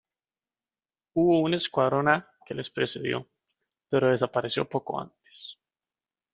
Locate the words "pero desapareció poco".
3.87-4.99